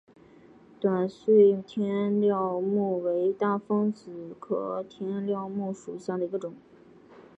[0.79, 6.55] 短穗天料木为大风子科天料木属下的一个种。